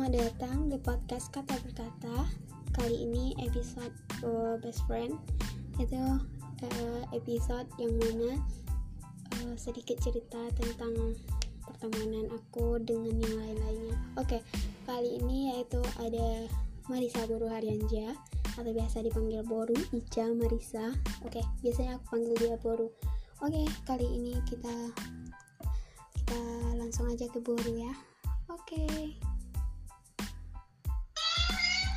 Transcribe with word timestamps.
Selamat 0.00 0.32
datang 0.32 0.72
di 0.72 0.80
podcast 0.80 1.28
Kata 1.28 1.60
Berkata. 1.60 2.24
Kali 2.72 3.04
ini 3.04 3.36
episode 3.36 3.92
uh, 4.24 4.56
Best 4.56 4.80
Friend 4.88 5.12
itu 5.76 6.00
uh, 6.64 7.02
episode 7.12 7.68
yang 7.76 8.00
mana 8.00 8.40
uh, 9.36 9.52
sedikit 9.60 10.00
cerita 10.00 10.40
tentang 10.56 11.12
pertemanan 11.68 12.32
aku 12.32 12.80
dengan 12.80 13.12
yang 13.12 13.44
lain-lainnya. 13.44 13.96
Oke, 14.16 14.40
kali 14.88 15.20
ini 15.20 15.52
yaitu 15.52 15.84
ada 16.00 16.48
Marisa 16.88 17.28
Boru 17.28 17.52
Haryanja 17.52 18.16
atau 18.56 18.72
biasa 18.72 19.04
dipanggil 19.04 19.44
Boru, 19.44 19.76
Ica 19.92 20.32
Marisa. 20.32 20.96
Oke, 21.28 21.44
biasanya 21.60 22.00
aku 22.00 22.16
panggil 22.16 22.40
dia 22.40 22.56
Boru. 22.56 22.88
Oke, 23.44 23.68
kali 23.84 24.08
ini 24.08 24.32
kita 24.48 24.72
kita 26.24 26.40
langsung 26.80 27.04
aja 27.12 27.28
ke 27.28 27.36
Boru 27.36 27.76
ya. 27.76 27.92
Oke. 28.48 29.20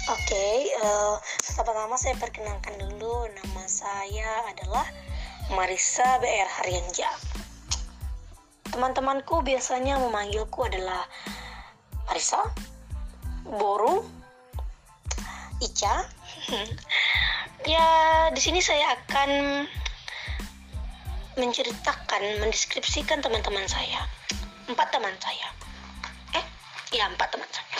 Oke, 0.03 0.67
uh, 0.83 1.15
pertama 1.63 1.95
saya 1.95 2.19
perkenalkan 2.19 2.75
dulu 2.75 3.23
nama 3.23 3.63
saya 3.71 4.51
adalah 4.51 4.83
Marisa 5.55 6.19
BR 6.19 6.43
Haryanja. 6.59 7.07
Teman-temanku 8.67 9.39
biasanya 9.47 9.95
memanggilku 10.03 10.67
adalah 10.67 11.07
Marisa, 12.03 12.43
Boru, 13.47 14.03
Ica. 15.63 16.03
ya, 17.71 17.87
di 18.35 18.41
sini 18.43 18.59
saya 18.59 18.99
akan 18.99 19.63
menceritakan, 21.39 22.43
mendeskripsikan 22.43 23.23
teman-teman 23.23 23.63
saya. 23.71 24.03
Empat 24.67 24.91
teman 24.91 25.15
saya. 25.23 25.47
Eh, 26.35 26.45
ya 26.91 27.07
empat 27.07 27.31
teman 27.31 27.47
saya 27.55 27.72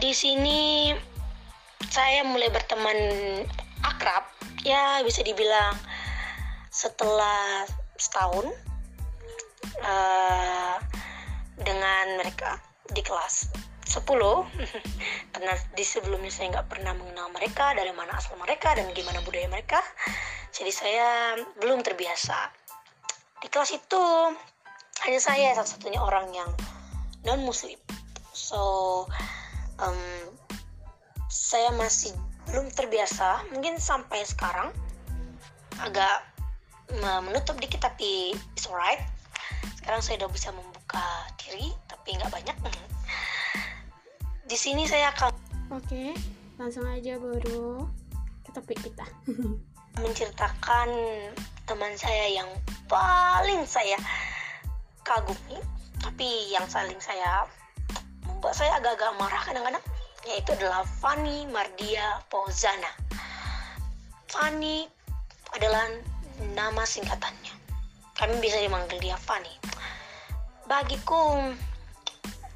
di 0.00 0.16
sini 0.16 0.90
saya 1.92 2.24
mulai 2.24 2.48
berteman 2.48 2.96
akrab 3.84 4.24
ya 4.64 5.04
bisa 5.04 5.20
dibilang 5.20 5.76
setelah 6.72 7.68
setahun 8.00 8.48
uh, 9.84 10.76
dengan 11.60 12.16
mereka 12.16 12.56
di 12.96 13.04
kelas 13.04 13.52
10 13.84 14.00
karena 15.36 15.52
di 15.76 15.84
sebelumnya 15.84 16.32
saya 16.32 16.48
nggak 16.56 16.68
pernah 16.72 16.96
mengenal 16.96 17.28
mereka 17.36 17.76
dari 17.76 17.92
mana 17.92 18.16
asal 18.16 18.40
mereka 18.40 18.72
dan 18.72 18.88
gimana 18.96 19.20
budaya 19.20 19.52
mereka. 19.52 19.84
Jadi 20.50 20.72
saya 20.72 21.36
belum 21.60 21.84
terbiasa. 21.84 22.38
Di 23.44 23.48
kelas 23.52 23.76
itu 23.76 24.02
hanya 25.04 25.20
saya 25.20 25.52
satu-satunya 25.60 26.00
orang 26.00 26.32
yang 26.32 26.50
non 27.28 27.44
muslim 27.44 27.76
so 28.32 29.04
um, 29.80 29.98
saya 31.30 31.72
masih 31.74 32.14
belum 32.50 32.70
terbiasa 32.72 33.48
mungkin 33.52 33.80
sampai 33.80 34.22
sekarang. 34.24 34.70
Agak 35.80 36.28
menutup 37.24 37.56
dikit 37.62 37.80
tapi 37.86 38.34
it's 38.54 38.68
alright. 38.68 39.00
Sekarang 39.80 40.02
saya 40.04 40.24
udah 40.24 40.30
bisa 40.30 40.50
membuka 40.52 41.04
diri 41.40 41.72
tapi 41.88 42.18
nggak 42.18 42.30
banyak. 42.30 42.56
Di 44.50 44.56
sini 44.58 44.84
saya 44.84 45.14
akan 45.14 45.30
oke 45.70 46.04
langsung 46.60 46.84
aja 46.90 47.16
baru 47.16 47.88
ke 48.44 48.50
topik 48.52 48.78
kita. 48.82 49.06
menceritakan 50.00 50.88
teman 51.66 51.92
saya 51.98 52.40
yang 52.40 52.48
paling 52.88 53.62
saya 53.66 53.98
kagumi 55.04 55.58
tapi 56.00 56.50
yang 56.50 56.64
saling 56.66 56.96
saya 57.02 57.44
membuat 58.50 58.66
saya 58.66 58.82
agak-agak 58.82 59.14
marah 59.14 59.42
kadang-kadang 59.46 59.84
yaitu 60.26 60.50
adalah 60.58 60.82
Fanny 60.98 61.46
Mardia 61.46 62.18
Pauzana. 62.26 62.90
Fanny 64.26 64.90
adalah 65.54 65.86
nama 66.58 66.82
singkatannya. 66.82 67.54
Kami 68.18 68.42
bisa 68.42 68.58
dimanggil 68.58 68.98
dia 68.98 69.14
Fanny. 69.14 69.54
Bagiku, 70.66 71.54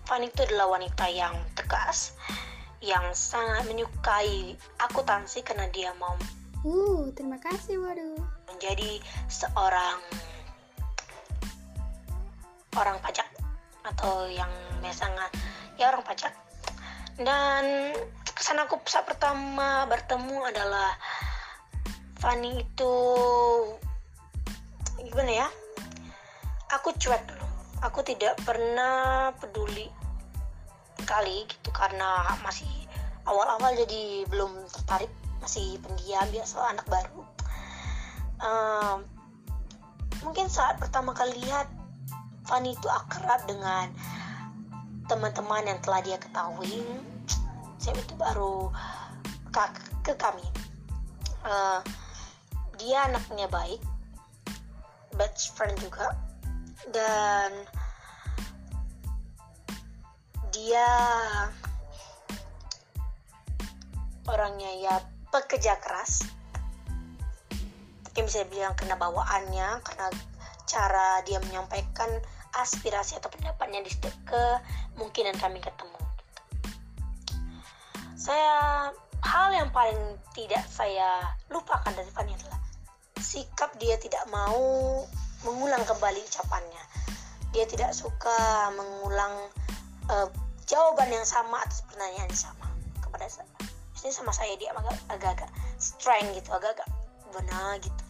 Fanny 0.02 0.34
itu 0.34 0.42
adalah 0.50 0.74
wanita 0.74 1.06
yang 1.14 1.38
tegas, 1.54 2.18
yang 2.82 3.14
sangat 3.14 3.62
menyukai 3.70 4.58
akuntansi 4.82 5.46
karena 5.46 5.70
dia 5.70 5.94
mau 6.02 6.18
Uh, 6.64 7.12
terima 7.14 7.38
kasih, 7.38 7.76
waduh. 7.76 8.18
Menjadi 8.50 8.98
seorang 9.30 10.00
orang 12.74 12.96
pajak 13.04 13.30
atau 13.84 14.26
yang 14.32 14.48
biasa 14.80 15.06
ya 15.80 15.90
orang 15.90 16.06
pajak 16.06 16.32
dan 17.18 17.94
kesan 18.34 18.58
aku 18.58 18.78
saat 18.86 19.06
pertama 19.06 19.86
bertemu 19.86 20.50
adalah 20.50 20.94
Fanny 22.18 22.64
itu 22.64 22.94
gimana 24.98 25.44
ya 25.44 25.48
aku 26.74 26.90
cuek 26.98 27.22
dulu. 27.30 27.46
Aku 27.84 28.00
tidak 28.02 28.40
pernah 28.42 29.30
peduli 29.38 29.86
kali 31.04 31.44
gitu 31.46 31.70
karena 31.70 32.24
masih 32.40 32.68
awal-awal 33.28 33.76
jadi 33.76 34.24
belum 34.32 34.64
tertarik 34.72 35.12
masih 35.44 35.76
pendiam 35.84 36.24
biasa 36.32 36.56
anak 36.72 36.86
baru. 36.88 37.20
Um, 38.40 38.98
mungkin 40.24 40.48
saat 40.48 40.80
pertama 40.80 41.12
kali 41.12 41.36
lihat 41.44 41.68
Fanny 42.48 42.72
itu 42.72 42.88
akrab 42.88 43.44
dengan 43.44 43.92
teman-teman 45.04 45.68
yang 45.68 45.80
telah 45.84 46.00
dia 46.00 46.16
ketahui 46.16 46.84
saya 47.84 48.00
itu 48.00 48.16
baru 48.16 48.72
ke, 49.52 49.60
ke 50.00 50.12
kami. 50.16 50.46
Uh, 51.44 51.84
dia 52.80 53.04
anaknya 53.12 53.44
baik 53.52 53.76
best 55.20 55.52
friend 55.52 55.76
juga 55.78 56.16
dan 56.88 57.52
dia 60.48 60.88
orangnya 64.24 64.70
ya 64.80 64.94
pekerja 65.28 65.76
keras. 65.84 66.24
Mungkin 68.08 68.24
bisa 68.24 68.48
bilang 68.48 68.72
kena 68.78 68.96
bawaannya 68.96 69.84
karena 69.84 70.08
cara 70.64 71.20
dia 71.28 71.36
menyampaikan 71.44 72.08
aspirasi 72.60 73.18
atau 73.18 73.30
pendapatnya 73.32 73.82
di 73.82 73.90
ke 74.26 74.44
mungkinan 74.98 75.34
kami 75.38 75.58
ketemu. 75.58 75.98
Saya 78.14 78.88
hal 79.24 79.48
yang 79.52 79.68
paling 79.74 80.20
tidak 80.36 80.64
saya 80.70 81.34
lupakan 81.50 81.92
dari 81.92 82.08
Fanny 82.12 82.32
adalah 82.36 82.60
sikap 83.20 83.72
dia 83.80 83.96
tidak 83.98 84.22
mau 84.28 85.02
mengulang 85.44 85.82
kembali 85.84 86.20
ucapannya. 86.24 86.84
Dia 87.52 87.64
tidak 87.68 87.94
suka 87.94 88.70
mengulang 88.74 89.50
uh, 90.10 90.28
jawaban 90.64 91.12
yang 91.12 91.26
sama 91.26 91.60
atas 91.62 91.84
pertanyaan 91.86 92.28
yang 92.28 92.40
sama 92.50 92.66
kepada 93.00 93.28
saya. 93.28 93.50
Ini 94.04 94.12
sama 94.12 94.36
saya 94.36 94.52
dia 94.60 94.72
agak-agak 95.08 95.48
strength 95.80 96.36
gitu 96.36 96.52
agak-agak 96.52 96.88
benar 97.32 97.80
gitu. 97.80 98.04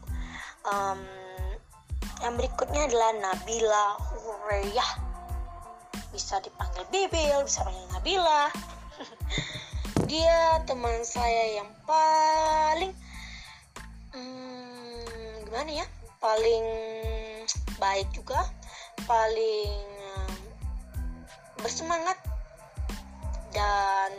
Um, 0.66 1.00
yang 2.22 2.34
berikutnya 2.38 2.88
adalah 2.88 3.10
Nabila 3.18 3.86
Hureyah 4.24 4.90
bisa 6.08 6.40
dipanggil 6.40 6.88
Bibil 6.88 7.44
bisa 7.44 7.60
panggil 7.60 7.84
Nabila. 7.92 8.48
Dia 10.10 10.64
teman 10.64 11.04
saya 11.04 11.60
yang 11.60 11.68
paling 11.84 12.96
hmm, 14.16 15.44
gimana 15.44 15.84
ya? 15.84 15.86
Paling 16.22 16.64
baik 17.76 18.08
juga. 18.16 18.48
Paling 19.04 19.84
um, 20.16 20.34
bersemangat. 21.60 22.16
Dan 23.52 24.10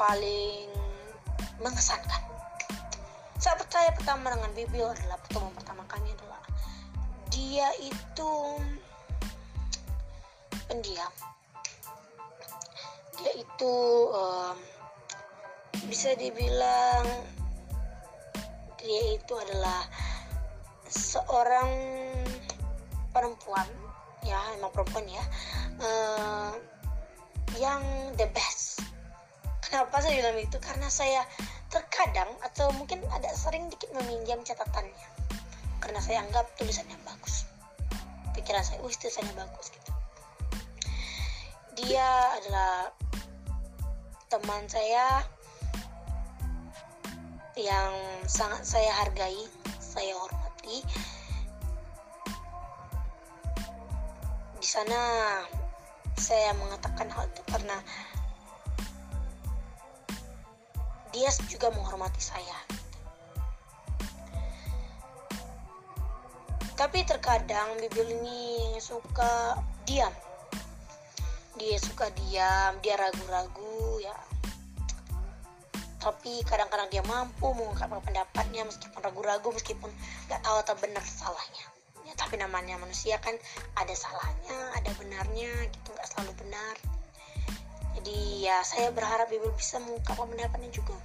paling 0.00 0.66
mengesankan. 1.62 2.22
Saya 3.38 3.54
percaya 3.58 3.90
pertama 3.94 4.34
dengan 4.34 4.50
Bibi 4.54 4.82
adalah 4.82 5.18
pertemuan 5.22 5.54
pertama 5.54 5.82
kami 5.86 6.10
adalah 6.14 6.42
dia 7.32 7.68
itu 7.80 8.32
pendiam. 10.68 11.12
Dia 13.16 13.32
itu 13.40 13.74
um, 14.12 14.56
bisa 15.88 16.12
dibilang 16.16 17.04
dia 18.82 19.02
itu 19.16 19.32
adalah 19.38 19.88
seorang 20.90 21.70
perempuan. 23.14 23.68
Ya 24.26 24.38
emang 24.58 24.74
perempuan 24.74 25.06
ya. 25.08 25.24
Uh, 25.80 26.52
yang 27.56 27.82
the 28.18 28.28
best. 28.36 28.84
Kenapa 29.64 30.04
saya 30.04 30.20
bilang 30.20 30.36
itu? 30.36 30.58
Karena 30.60 30.90
saya 30.92 31.24
terkadang 31.72 32.28
atau 32.44 32.68
mungkin 32.76 33.00
ada 33.14 33.32
sering 33.32 33.70
dikit 33.72 33.88
meminjam 33.96 34.42
catatannya. 34.44 35.08
Karena 35.78 35.98
saya 36.02 36.26
anggap 36.26 36.46
tulisannya 36.58 36.98
bagus 37.06 37.21
pikiran 38.42 38.66
saya 38.66 38.82
wih 38.82 38.94
tulisannya 38.98 39.34
bagus 39.38 39.70
gitu 39.70 39.92
dia 41.72 42.08
adalah 42.36 42.92
teman 44.28 44.64
saya 44.68 45.24
yang 47.52 47.92
sangat 48.24 48.64
saya 48.64 48.90
hargai, 49.04 49.44
saya 49.76 50.16
hormati. 50.16 50.80
Di 54.56 54.68
sana 54.68 55.00
saya 56.16 56.56
mengatakan 56.56 57.12
hal 57.12 57.28
itu 57.28 57.42
karena 57.44 57.76
dia 61.12 61.28
juga 61.52 61.68
menghormati 61.76 62.24
saya. 62.24 62.56
Tapi 66.74 67.04
terkadang 67.04 67.78
Bibil 67.78 68.18
ini 68.20 68.76
suka 68.80 69.58
diam. 69.86 70.12
Dia 71.60 71.78
suka 71.78 72.08
diam, 72.16 72.80
dia 72.80 72.96
ragu-ragu 72.96 74.00
ya. 74.02 74.16
Tapi 76.02 76.42
kadang-kadang 76.42 76.90
dia 76.90 77.04
mampu 77.06 77.54
mengungkapkan 77.54 78.02
pendapatnya 78.02 78.66
meskipun 78.66 79.00
ragu-ragu, 79.04 79.48
meskipun 79.54 79.90
nggak 80.26 80.40
tahu 80.42 80.56
atau 80.64 80.74
benar 80.82 81.04
salahnya. 81.06 81.66
Ya, 82.02 82.18
tapi 82.18 82.34
namanya 82.34 82.74
manusia 82.82 83.22
kan 83.22 83.38
ada 83.78 83.94
salahnya, 83.94 84.74
ada 84.74 84.90
benarnya, 84.98 85.70
gitu 85.70 85.94
nggak 85.94 86.08
selalu 86.10 86.34
benar 86.42 86.74
jadi 88.02 88.50
ya 88.50 88.56
saya 88.66 88.90
berharap 88.90 89.30
ibu 89.30 89.46
bisa 89.54 89.78
mengungkapkan 89.78 90.26
pendapatnya 90.26 90.70
juga 90.74 90.96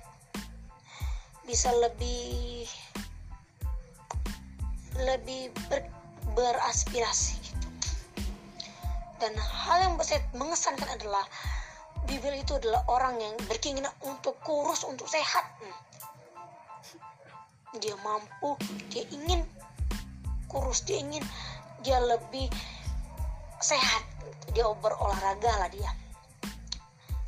bisa 1.45 1.71
lebih 1.79 2.67
lebih 5.05 5.53
ber, 5.69 5.85
beraspirasi 6.33 7.37
gitu. 7.41 7.67
dan 9.21 9.33
hal 9.37 9.77
yang 9.81 9.93
saya 10.01 10.21
mengesankan 10.33 10.89
adalah 10.93 11.25
Bibil 12.07 12.39
itu 12.39 12.55
adalah 12.55 12.87
orang 12.87 13.19
yang 13.19 13.35
berkeinginan 13.51 13.91
untuk 14.07 14.39
kurus 14.47 14.87
untuk 14.87 15.11
sehat. 15.11 15.43
Dia 17.83 17.99
mampu 17.99 18.55
dia 18.87 19.03
ingin 19.11 19.43
kurus 20.47 20.87
dia 20.87 21.03
ingin 21.03 21.19
dia 21.83 21.99
lebih 21.99 22.47
sehat. 23.59 24.07
Dia 24.55 24.71
berolahraga 24.79 25.51
lah 25.59 25.67
dia. 25.67 25.91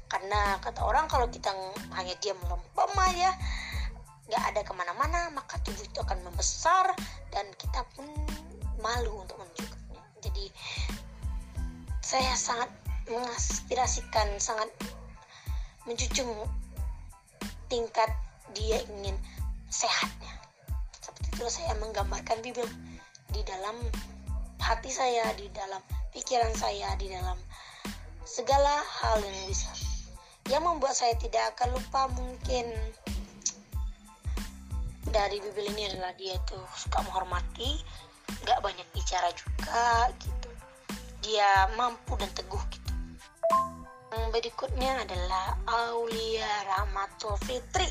Karena 0.08 0.56
kata 0.64 0.80
orang 0.80 1.12
kalau 1.12 1.28
kita 1.28 1.52
hanya 2.00 2.16
diam 2.24 2.40
melempem 2.48 2.92
aja 3.04 3.36
nggak 4.30 4.44
ada 4.54 4.62
ke 4.62 4.74
mana-mana 4.78 5.34
maka 5.34 5.58
tubuh 5.66 5.82
itu 5.82 6.00
akan 6.06 6.22
membesar 6.22 6.94
dan 7.34 7.50
kita 7.58 7.82
pun 7.98 8.06
malu 8.80 9.26
untuk 9.26 9.42
menunjukkannya. 9.42 10.04
Jadi 10.22 10.46
saya 12.06 12.34
sangat 12.38 12.70
mengaspirasikan 13.10 14.38
sangat 14.38 14.70
menjunjung 15.90 16.30
tingkat 17.74 18.14
dia 18.54 18.82
ingin 18.86 19.18
sehatnya. 19.70 20.34
Seperti 21.02 21.28
itu 21.38 21.46
saya 21.50 21.74
menggambarkan 21.82 22.38
Bibil 22.46 22.66
di 23.34 23.42
dalam 23.46 23.78
hati 24.62 24.94
saya 24.94 25.34
di 25.34 25.50
dalam 25.54 25.82
pikiran 26.14 26.54
saya 26.54 26.94
di 26.98 27.10
dalam 27.10 27.38
segala 28.26 28.82
hal 29.02 29.22
yang 29.26 29.38
bisa. 29.50 29.70
Yang 30.50 30.64
membuat 30.66 30.98
saya 30.98 31.14
tidak 31.18 31.54
akan 31.58 31.78
lupa 31.78 32.10
mungkin 32.18 32.66
dari 35.08 35.40
Bibil 35.40 35.72
ini 35.72 35.88
adalah 35.88 36.12
dia 36.20 36.36
tuh 36.44 36.60
suka 36.76 37.00
menghormati 37.08 37.80
nggak 38.44 38.60
banyak 38.60 38.88
bicara 38.92 39.32
juga 39.32 40.12
gitu. 40.20 40.50
Dia 41.24 41.72
mampu 41.80 42.20
dan 42.20 42.30
teguh 42.36 42.64
gitu. 42.74 42.92
Yang 44.10 44.28
berikutnya 44.34 45.06
adalah 45.06 45.56
Aulia 45.70 46.50
Rahmatul 46.66 47.38
Fitri 47.46 47.88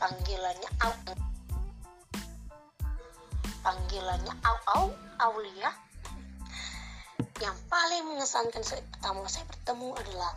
panggilannya 0.00 0.70
Au. 0.80 0.92
Panggilannya 3.60 4.34
Au 4.44 4.58
Au 4.74 4.84
Aulia. 5.20 5.70
Yang 7.40 7.56
paling 7.72 8.04
mengesankan 8.04 8.64
saya 8.64 8.84
pertama 8.88 9.24
saya 9.28 9.44
bertemu 9.48 9.88
adalah 9.96 10.32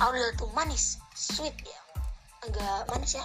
Aulia 0.00 0.28
tuh 0.36 0.48
manis 0.56 1.00
sweet 1.16 1.56
ya. 1.62 1.80
Agak 2.42 2.90
manis 2.90 3.16
ya 3.16 3.24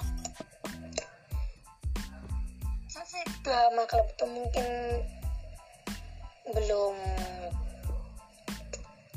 saya 3.06 3.26
pertama 3.30 3.82
kali 3.86 4.06
itu 4.10 4.26
mungkin 4.26 4.66
belum 6.50 6.96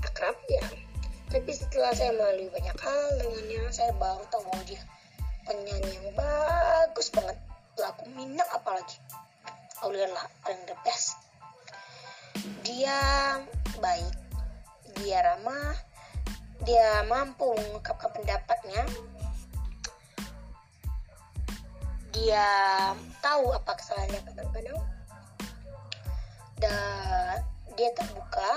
akrab 0.05 0.37
ya. 0.53 0.65
Tapi 1.31 1.51
setelah 1.55 1.95
saya 1.95 2.11
melalui 2.13 2.51
banyak 2.51 2.77
hal 2.77 3.05
dengannya 3.23 3.63
saya 3.71 3.95
baru 3.97 4.27
tahu 4.29 4.43
bahwa 4.51 4.63
dia 4.67 4.83
penyanyi 5.47 5.97
yang 5.97 6.11
bagus 6.13 7.09
banget 7.15 7.39
lagu 7.79 8.05
minang 8.13 8.51
apalagi. 8.53 8.99
Aulia 9.81 10.11
lah 10.13 10.27
paling 10.45 10.61
the 10.69 10.77
best. 10.85 11.17
Dia 12.67 13.01
baik 13.81 14.15
dia 15.01 15.25
ramah 15.25 15.73
dia 16.69 17.01
mampu 17.09 17.57
mengungkapkan 17.57 18.13
pendapatnya 18.13 18.85
dia 22.11 22.47
tahu 23.23 23.55
apa 23.55 23.73
kesalahannya 23.79 24.21
kadang-kadang 24.27 24.81
dan 26.61 27.41
dia 27.75 27.91
terbuka. 27.97 28.51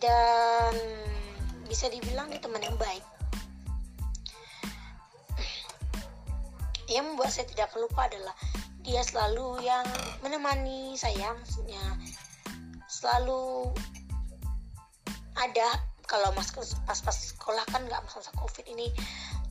Dan 0.00 0.72
bisa 1.68 1.92
dibilang 1.92 2.32
dia 2.32 2.40
teman 2.40 2.64
yang 2.64 2.76
baik. 2.80 3.04
Yang 6.88 7.04
membuat 7.12 7.30
saya 7.30 7.46
tidak 7.46 7.70
lupa 7.76 8.08
adalah 8.08 8.34
dia 8.80 9.04
selalu 9.04 9.60
yang 9.62 9.84
menemani 10.24 10.96
saya 10.96 11.36
maksudnya 11.36 11.84
selalu 12.88 13.70
ada 15.36 15.68
kalau 16.08 16.32
mas 16.34 16.50
pas-pas 16.88 17.14
sekolah 17.14 17.62
kan 17.70 17.86
nggak 17.86 18.02
masa 18.02 18.32
covid 18.34 18.66
ini 18.66 18.90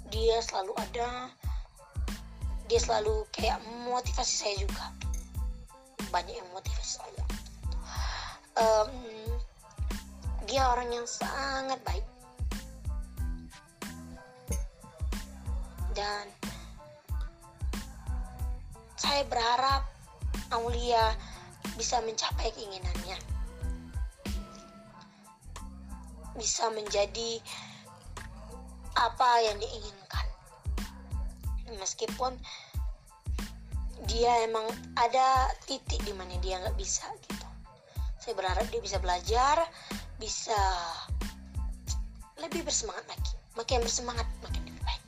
dia 0.09 0.41
selalu 0.41 0.73
ada. 0.77 1.29
Dia 2.69 2.79
selalu 2.81 3.25
kayak 3.33 3.61
memotivasi 3.65 4.33
saya 4.45 4.55
juga. 4.61 4.85
Banyak 6.13 6.35
yang 6.37 6.49
motivasi 6.53 7.01
saya. 7.01 7.25
Um, 8.59 8.93
dia 10.49 10.65
orang 10.69 10.89
yang 10.93 11.05
sangat 11.05 11.77
baik. 11.85 12.05
Dan 15.93 16.25
saya 18.97 19.25
berharap 19.25 19.85
Aulia 20.53 21.13
bisa 21.77 22.01
mencapai 22.01 22.53
keinginannya. 22.53 23.17
Bisa 26.37 26.71
menjadi 26.71 27.41
apa 28.99 29.29
yang 29.45 29.57
diinginkan 29.61 29.98
meskipun 31.77 32.33
dia 34.07 34.31
emang 34.47 34.65
ada 34.97 35.53
titik 35.69 36.01
di 36.07 36.15
mana 36.15 36.33
dia 36.41 36.57
nggak 36.63 36.77
bisa 36.79 37.05
gitu. 37.27 37.47
Saya 38.17 38.33
berharap 38.33 38.65
dia 38.71 38.81
bisa 38.81 38.97
belajar 38.97 39.67
bisa 40.17 40.57
lebih 42.39 42.63
bersemangat 42.65 43.05
lagi. 43.05 43.33
Makin 43.59 43.83
bersemangat 43.83 44.25
makin 44.41 44.63
lebih 44.65 44.81
baik. 44.81 45.03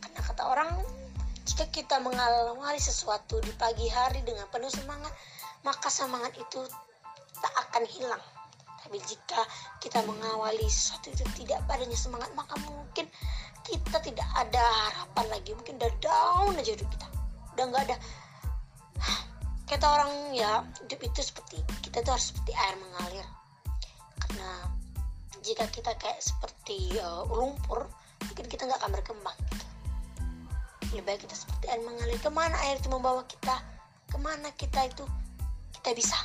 Karena 0.00 0.20
kata 0.22 0.42
orang 0.46 0.70
jika 1.44 1.64
kita 1.74 1.96
mengawali 1.98 2.78
sesuatu 2.78 3.42
di 3.42 3.50
pagi 3.58 3.90
hari 3.90 4.22
dengan 4.22 4.46
penuh 4.52 4.70
semangat 4.70 5.10
maka 5.66 5.90
semangat 5.90 6.30
itu 6.38 6.60
tak 7.42 7.54
akan 7.66 7.82
hilang 7.88 8.22
tapi 8.88 9.04
jika 9.04 9.44
kita 9.84 10.00
mengawali 10.08 10.64
sesuatu 10.64 11.12
itu 11.12 11.20
tidak 11.44 11.60
padanya 11.68 11.92
semangat 11.92 12.32
maka 12.32 12.56
mungkin 12.64 13.04
kita 13.68 14.00
tidak 14.00 14.24
ada 14.32 14.64
harapan 14.64 15.26
lagi. 15.28 15.52
Mungkin 15.52 15.76
udah 15.76 15.92
down 16.00 16.56
aja 16.56 16.72
hidup 16.72 16.88
kita. 16.88 17.04
Udah 17.52 17.64
nggak 17.68 17.84
ada. 17.92 17.96
Kata 19.68 19.84
orang 19.84 20.32
ya 20.32 20.64
hidup 20.80 21.04
itu 21.04 21.20
seperti 21.20 21.60
kita 21.84 22.00
tuh 22.00 22.16
harus 22.16 22.32
seperti 22.32 22.56
air 22.56 22.80
mengalir. 22.80 23.28
Karena 24.24 24.48
jika 25.44 25.68
kita 25.68 25.92
kayak 26.00 26.24
seperti 26.24 26.96
uh, 27.04 27.28
lumpur 27.28 27.92
mungkin 28.24 28.44
kita 28.48 28.64
nggak 28.64 28.80
akan 28.80 28.92
berkembang 28.96 29.36
gitu. 29.52 29.66
lebih 30.88 31.04
baik 31.04 31.20
kita 31.28 31.36
seperti 31.36 31.68
air 31.68 31.84
mengalir. 31.84 32.16
Ke 32.24 32.32
mana 32.32 32.56
air 32.64 32.80
itu 32.80 32.88
membawa 32.88 33.20
kita? 33.28 33.60
Ke 34.08 34.16
mana 34.16 34.48
kita 34.56 34.88
itu? 34.88 35.04
Kita 35.76 35.92
bisa 35.92 36.16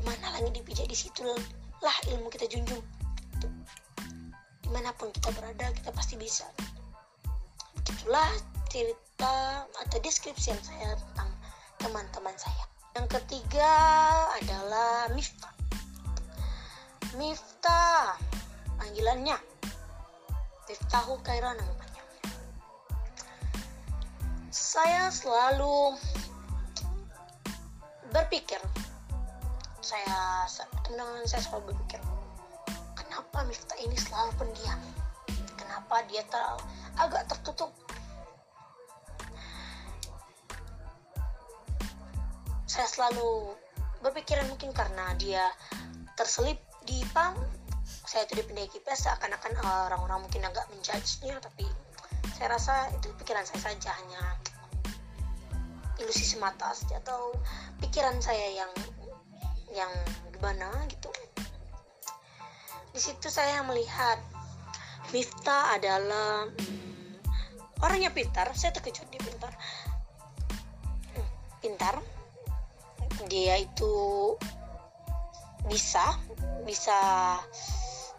di 0.00 0.08
mana 0.08 0.32
langit 0.32 0.56
dipijak? 0.56 0.88
Di 0.88 0.96
situ 0.96 1.28
lah 1.84 1.96
ilmu 2.08 2.32
kita 2.32 2.48
junjung. 2.48 2.80
Tuh. 3.36 3.52
di 4.64 4.68
mana 4.72 4.96
pun 4.96 5.12
kita 5.12 5.28
berada 5.36 5.68
kita 5.76 5.92
pasti 5.92 6.16
bisa. 6.16 6.48
Begitulah 7.76 8.32
cerita 8.72 9.68
atau 9.68 9.98
deskripsi 10.00 10.56
yang 10.56 10.62
saya 10.64 10.96
tentang 10.96 11.30
teman-teman 11.84 12.32
saya. 12.40 12.64
Yang 12.96 13.20
ketiga 13.20 13.72
adalah 14.40 15.12
Miftah. 15.12 15.52
Miftah 17.20 18.16
panggilannya. 18.80 19.36
Miftahu 20.64 21.20
Kairan 21.26 21.60
nama 21.60 21.74
panjangnya 21.76 22.24
saya 24.54 25.10
selalu 25.10 25.98
berpikir 28.14 28.62
saya 29.80 30.44
dengan 30.84 31.24
saya 31.24 31.40
selalu 31.40 31.72
berpikir 31.72 32.00
kenapa 32.92 33.48
Miftah 33.48 33.78
ini 33.80 33.96
selalu 33.96 34.30
pendiam? 34.36 34.80
Kenapa 35.56 36.04
dia 36.08 36.20
terlalu 36.28 36.60
agak 37.00 37.22
tertutup? 37.32 37.72
Saya 42.68 42.86
selalu 42.86 43.56
berpikiran 44.04 44.48
mungkin 44.52 44.72
karena 44.76 45.16
dia 45.16 45.48
terselip 46.16 46.60
di 46.84 47.00
pam 47.16 47.36
saya 48.04 48.26
itu 48.26 48.42
dipindahi 48.42 48.68
kipas 48.68 49.06
seakan-akan 49.06 49.56
orang-orang 49.88 50.26
mungkin 50.26 50.42
agak 50.44 50.66
menjudge-nya 50.72 51.38
tapi 51.40 51.64
saya 52.36 52.56
rasa 52.56 52.88
itu 52.96 53.12
pikiran 53.20 53.44
saya 53.44 53.70
saja 53.72 53.90
hanya 54.00 54.22
ilusi 56.00 56.24
semata 56.24 56.72
atau 56.72 57.36
pikiran 57.84 58.16
saya 58.18 58.64
yang 58.64 58.72
yang 59.74 59.90
gimana 60.34 60.70
gitu. 60.90 61.10
Di 62.90 63.00
situ 63.00 63.30
saya 63.30 63.62
melihat 63.62 64.18
Miftah 65.10 65.74
adalah 65.74 66.46
hmm, 66.46 67.18
orangnya 67.82 68.14
pintar 68.14 68.46
saya 68.54 68.70
terkejut 68.74 69.10
dia 69.10 69.22
pintar. 69.22 69.52
Hmm, 71.14 71.28
pintar. 71.58 71.94
Dia 73.26 73.58
itu 73.62 73.94
bisa 75.66 76.14
bisa 76.62 76.98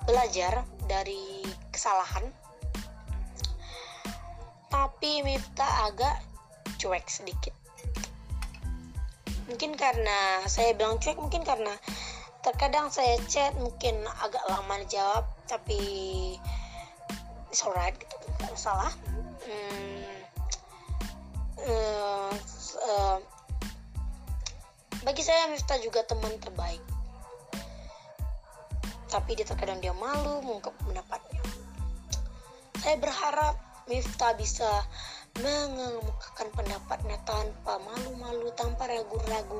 belajar 0.03 0.67
dari 0.87 1.47
kesalahan. 1.71 2.27
Tapi 4.67 5.23
Miftah 5.23 5.87
agak 5.87 6.19
cuek 6.79 7.07
sedikit 7.07 7.60
mungkin 9.51 9.75
karena 9.75 10.47
saya 10.47 10.71
bilang 10.73 10.97
cuek 11.03 11.19
mungkin 11.19 11.43
karena 11.43 11.75
terkadang 12.41 12.87
saya 12.87 13.19
chat 13.27 13.51
mungkin 13.59 13.99
agak 14.23 14.41
lama 14.47 14.79
dijawab 14.87 15.27
tapi 15.45 15.77
it's 17.51 17.61
alright 17.67 17.93
gitu 17.99 18.15
tidak 18.39 18.55
salah 18.57 18.91
hmm, 19.43 20.01
uh, 21.67 22.31
uh, 22.87 23.19
bagi 25.01 25.25
saya 25.25 25.49
Miftah 25.49 25.81
juga 25.81 26.05
teman 26.05 26.29
terbaik. 26.37 26.81
Tapi 29.09 29.33
dia 29.33 29.49
terkadang 29.49 29.81
dia 29.81 29.97
malu 29.97 30.45
mengungkap 30.45 30.77
pendapatnya. 30.85 31.41
Saya 32.77 33.01
berharap 33.01 33.57
Miftah 33.89 34.37
bisa 34.37 34.69
mengemukakan 35.41 36.47
pendapatnya 36.53 37.17
tanpa 37.25 37.81
malu-malu, 37.81 38.53
tanpa 38.53 38.87
ragu-ragu, 38.87 39.59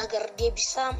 agar 0.00 0.28
dia 0.36 0.50
bisa 0.52 0.92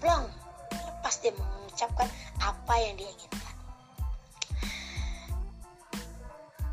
pulang 0.00 0.26
lepas 0.72 1.20
dia 1.20 1.36
mengucapkan 1.36 2.08
apa 2.40 2.74
yang 2.80 2.94
dia 2.96 3.10
inginkan. 3.10 3.56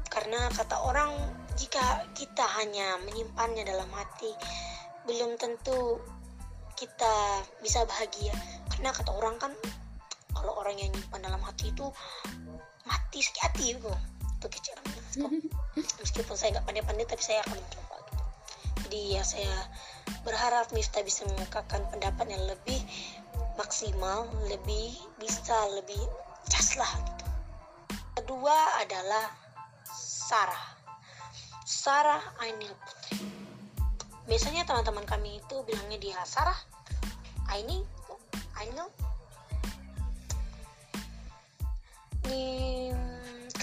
Karena 0.08 0.48
kata 0.56 0.78
orang, 0.88 1.12
jika 1.60 2.08
kita 2.16 2.46
hanya 2.62 2.96
menyimpannya 3.04 3.68
dalam 3.68 3.90
hati, 3.92 4.32
belum 5.04 5.36
tentu 5.36 6.00
kita 6.80 7.44
bisa 7.60 7.84
bahagia. 7.86 8.34
Karena 8.72 8.96
kata 8.96 9.12
orang 9.12 9.36
kan 9.38 9.54
kalau 10.32 10.58
orang 10.58 10.80
yang 10.80 10.90
nyimpan 10.96 11.22
dalam 11.22 11.42
hati 11.44 11.70
itu 11.70 11.86
mati 12.88 13.20
sakit 13.22 13.42
hati 13.46 13.66
itu 13.78 13.92
begitu 14.42 14.74
meskipun 15.76 16.36
saya 16.40 16.60
nggak 16.60 16.66
pandai-pandai 16.68 17.06
tapi 17.08 17.24
saya 17.24 17.44
akan 17.44 17.60
mencoba 17.60 17.96
gitu. 18.00 18.24
jadi 18.88 19.00
ya 19.20 19.24
saya 19.28 19.56
berharap 20.24 20.70
Miftah 20.72 21.04
bisa 21.04 21.28
mengungkapkan 21.28 21.84
pendapat 21.92 22.26
yang 22.32 22.44
lebih 22.48 22.80
maksimal 23.60 24.30
lebih 24.48 24.96
bisa 25.20 25.56
lebih 25.76 26.00
cas 26.48 26.76
lah 26.80 26.92
gitu. 27.04 27.26
Kedua 28.22 28.56
adalah 28.84 29.32
Sarah. 29.92 30.80
Sarah 31.64 32.22
Ainil 32.44 32.72
Putri. 32.84 33.24
Biasanya 34.28 34.64
teman-teman 34.68 35.04
kami 35.08 35.40
itu 35.40 35.56
bilangnya 35.68 36.00
dia 36.00 36.20
Sarah 36.24 36.56
Aini 37.52 37.84
Ainil 38.60 38.88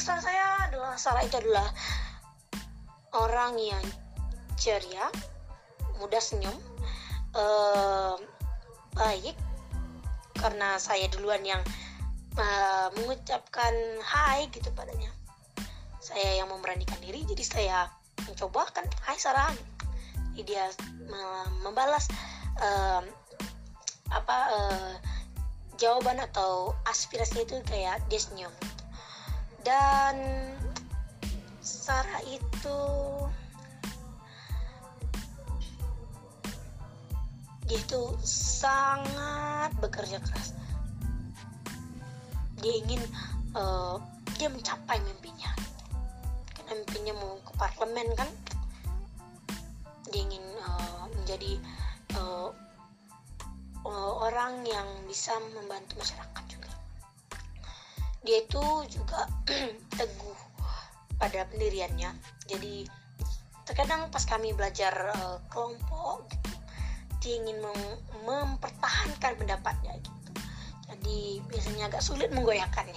kesan 0.09 0.25
saya 0.25 0.73
adalah 0.73 0.97
Sarah 0.97 1.21
itu 1.21 1.37
adalah 1.37 1.69
orang 3.12 3.61
yang 3.61 3.85
ceria, 4.57 5.05
mudah 6.00 6.17
senyum, 6.17 6.57
baik 8.97 9.37
karena 10.41 10.81
saya 10.81 11.12
duluan 11.12 11.45
yang 11.45 11.61
uh, 12.41 12.88
mengucapkan 12.97 13.77
hai 14.00 14.49
gitu 14.49 14.73
padanya. 14.73 15.12
Saya 16.00 16.41
yang 16.41 16.49
memberanikan 16.49 16.97
diri, 17.05 17.29
jadi 17.29 17.45
saya 17.45 17.79
mencoba 18.25 18.65
kan 18.73 18.88
hai 19.05 19.21
Sarah. 19.21 19.53
Jadi 20.33 20.57
dia 20.57 20.73
membalas 21.61 22.09
apa 24.09 24.37
uh, 24.57 24.93
jawaban 25.77 26.17
atau 26.33 26.73
aspirasi 26.88 27.45
itu 27.45 27.61
kayak 27.69 28.00
dia 28.09 28.25
senyum 28.25 28.57
dan 29.69 30.17
Sarah 31.61 32.25
itu 32.25 32.81
dia 37.69 37.77
itu 37.77 38.03
sangat 38.25 39.69
bekerja 39.77 40.25
keras. 40.25 40.57
Dia 42.65 42.81
ingin 42.81 43.05
uh, 43.53 44.01
dia 44.41 44.49
mencapai 44.49 45.05
mimpinya. 45.05 45.53
Karena 46.57 46.73
mimpinya 46.81 47.13
mau 47.21 47.37
ke 47.45 47.53
parlemen 47.61 48.09
kan? 48.17 48.31
Dia 50.09 50.25
ingin 50.25 50.45
uh, 50.65 51.13
menjadi 51.13 51.61
uh, 52.17 52.57
orang 54.19 54.65
yang 54.65 54.89
bisa 55.05 55.37
membantu 55.53 56.01
masyarakat 56.01 56.45
juga 56.49 56.58
dia 58.23 58.43
itu 58.43 58.65
juga 58.91 59.27
teguh 59.99 60.39
pada 61.19 61.47
pendiriannya. 61.51 62.15
Jadi 62.47 62.87
terkadang 63.69 64.09
pas 64.09 64.25
kami 64.25 64.57
belajar 64.57 65.13
uh, 65.13 65.39
kelompok 65.53 66.31
gitu, 66.33 66.57
dia 67.21 67.35
ingin 67.43 67.59
mem 67.61 67.83
mempertahankan 68.25 69.37
pendapatnya 69.37 69.93
gitu. 70.01 70.33
Jadi 70.89 71.19
biasanya 71.53 71.93
agak 71.93 72.01
sulit 72.01 72.33
menggoyahkannya. 72.33 72.97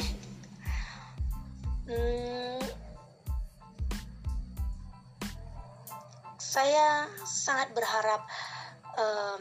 Hmm, 1.92 2.64
saya 6.38 7.08
sangat 7.24 7.72
berharap 7.76 8.24
uh, 8.96 9.40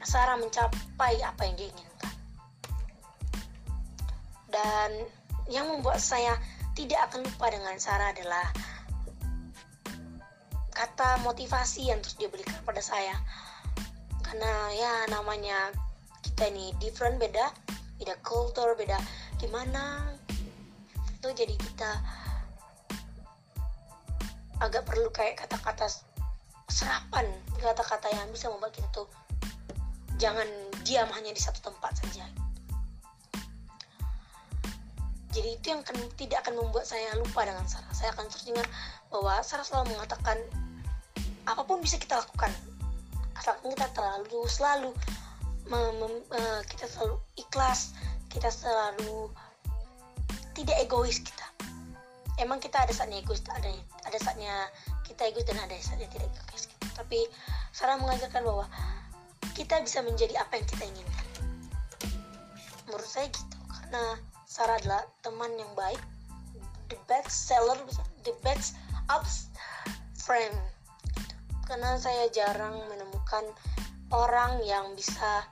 Sarah 0.00 0.40
mencapai 0.40 1.20
apa 1.22 1.42
yang 1.46 1.54
dia 1.54 1.68
inginkan. 1.70 1.99
Dan 4.50 5.06
yang 5.46 5.70
membuat 5.70 6.02
saya 6.02 6.34
tidak 6.74 7.10
akan 7.10 7.26
lupa 7.26 7.50
dengan 7.50 7.74
Sarah 7.78 8.10
adalah 8.10 8.46
kata 10.74 11.22
motivasi 11.26 11.90
yang 11.90 11.98
terus 12.02 12.18
dia 12.18 12.28
berikan 12.30 12.58
pada 12.66 12.82
saya. 12.82 13.14
Karena 14.26 14.52
ya 14.74 14.92
namanya 15.10 15.74
kita 16.22 16.50
ini 16.50 16.70
different 16.78 17.18
beda, 17.18 17.50
beda 17.98 18.14
culture, 18.22 18.74
beda 18.78 18.98
gimana 19.40 20.12
itu 21.20 21.28
jadi 21.32 21.56
kita 21.56 21.90
agak 24.60 24.84
perlu 24.84 25.08
kayak 25.12 25.40
kata-kata 25.40 25.88
serapan 26.68 27.24
kata-kata 27.56 28.08
yang 28.12 28.28
bisa 28.32 28.52
membuat 28.52 28.72
kita 28.76 28.88
tuh 28.92 29.08
jangan 30.20 30.44
diam 30.84 31.08
hanya 31.12 31.32
di 31.32 31.40
satu 31.40 31.72
tempat 31.72 31.96
saja 31.96 32.24
jadi 35.30 35.48
itu 35.54 35.66
yang 35.70 35.82
kan, 35.86 35.94
tidak 36.18 36.42
akan 36.46 36.58
membuat 36.58 36.90
saya 36.90 37.14
lupa 37.14 37.46
dengan 37.46 37.62
Sarah. 37.70 37.90
Saya 37.94 38.10
akan 38.18 38.26
terus 38.26 38.50
ingat 38.50 38.66
bahwa 39.14 39.38
Sarah 39.46 39.62
selalu 39.62 39.94
mengatakan 39.94 40.38
apa 41.46 41.62
pun 41.62 41.78
bisa 41.78 41.98
kita 42.02 42.18
lakukan. 42.18 42.50
Asalkan 43.38 43.72
kita 43.72 43.86
terlalu 43.94 44.40
selalu 44.50 44.90
uh, 45.70 46.60
kita 46.66 46.90
selalu 46.90 47.16
ikhlas 47.38 47.94
kita 48.30 48.50
selalu 48.50 49.30
tidak 50.58 50.76
egois 50.82 51.22
kita. 51.22 51.46
Emang 52.42 52.58
kita 52.58 52.82
ada 52.82 52.90
saatnya 52.90 53.22
egois 53.22 53.42
ada 53.54 53.70
ada 54.06 54.18
saatnya 54.18 54.66
kita 55.06 55.30
egois 55.30 55.46
dan 55.46 55.62
ada 55.62 55.74
saatnya 55.78 56.10
tidak 56.10 56.26
egois 56.26 56.70
tapi 57.00 57.24
Sarah 57.72 57.96
mengajarkan 57.96 58.44
bahwa 58.44 58.68
kita 59.56 59.80
bisa 59.80 60.04
menjadi 60.04 60.36
apa 60.36 60.60
yang 60.60 60.66
kita 60.68 60.84
inginkan. 60.84 61.26
Menurut 62.84 63.08
saya 63.08 63.32
gitu 63.32 63.56
karena 63.72 64.20
Sarah 64.50 64.82
adalah 64.82 65.06
teman 65.22 65.54
yang 65.54 65.70
baik 65.78 66.02
the 66.90 66.98
best 67.06 67.46
seller 67.46 67.78
the 68.26 68.34
best 68.42 68.74
ups 69.06 69.46
friend. 70.18 70.50
Karena 71.70 71.94
saya 72.02 72.26
jarang 72.34 72.74
menemukan 72.90 73.46
orang 74.10 74.58
yang 74.66 74.90
bisa 74.98 75.46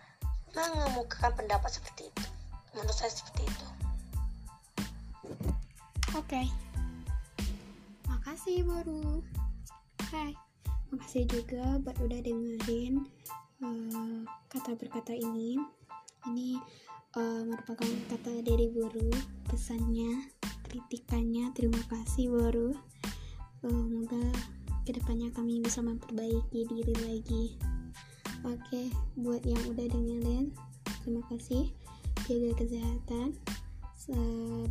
mengemukakan 0.51 1.31
pendapat 1.31 1.79
seperti 1.79 2.11
itu. 2.11 2.27
Menurut 2.75 2.91
saya 2.91 3.15
seperti 3.15 3.47
itu. 3.47 3.67
Oke. 6.19 6.43
Okay. 6.43 6.47
makasih 8.11 8.67
baru 8.67 9.23
hai 10.11 10.35
makasih 10.91 11.25
juga 11.31 11.79
buat 11.81 11.97
udah 12.03 12.19
dengerin 12.19 13.07
uh, 13.63 14.27
kata 14.51 14.75
berkata 14.75 15.15
ini. 15.15 15.55
Ini 16.27 16.59
uh, 17.17 17.43
merupakan 17.47 17.89
kata 18.13 18.45
dari 18.45 18.69
guru 18.75 19.09
pesannya 19.49 20.29
kritikannya. 20.69 21.55
Terima 21.57 21.81
kasih 21.89 22.29
baru 22.29 22.77
uh, 23.65 23.83
semoga 23.89 24.25
ke 24.85 24.97
depannya 24.97 25.29
kami 25.33 25.61
bisa 25.65 25.81
memperbaiki 25.81 26.69
diri 26.69 26.95
lagi. 27.07 27.45
Oke 28.45 28.61
okay, 28.61 28.87
buat 29.17 29.41
yang 29.49 29.61
udah 29.71 29.87
dengerin 29.89 30.53
terima 31.05 31.23
kasih. 31.33 31.73
Jaga 32.29 32.53
kesehatan 32.61 33.33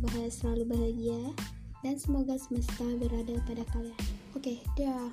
bahas 0.02 0.34
selalu 0.34 0.66
bahagia 0.66 1.22
dan 1.86 1.94
semoga 1.94 2.34
semesta 2.38 2.82
berada 2.98 3.38
pada 3.46 3.62
kalian. 3.70 3.94
Oke 4.34 4.58
okay, 4.58 4.58
dah 4.74 5.10